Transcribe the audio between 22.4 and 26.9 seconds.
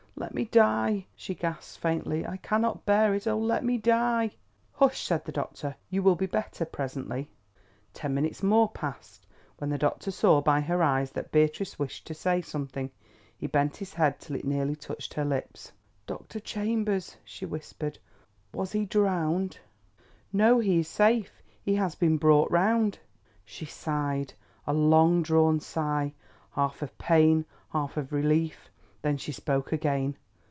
round." She sighed—a long drawn sigh, half